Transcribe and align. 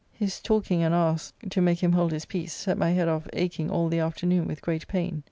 His 0.13 0.39
talking 0.39 0.81
and 0.81 0.95
ours 0.95 1.31
to 1.47 1.61
make 1.61 1.83
him 1.83 1.91
hold 1.91 2.11
his 2.11 2.25
peace 2.25 2.51
set 2.53 2.75
my 2.75 2.89
head 2.89 3.07
off 3.07 3.27
akeing 3.35 3.69
all 3.69 3.87
the 3.87 3.99
afternoon 3.99 4.47
with 4.47 4.63
great 4.63 4.87
pain. 4.87 5.19